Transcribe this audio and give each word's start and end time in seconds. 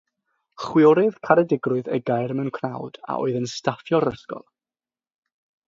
Chwiorydd 0.61 1.19
Caredigrwydd 1.27 1.91
y 1.97 1.99
Gair 2.09 2.33
Mewn 2.39 2.49
Cnawd 2.57 2.99
a 3.11 3.19
oedd 3.27 3.39
yn 3.43 3.47
staffio'r 3.53 4.11
ysgol. 4.15 4.45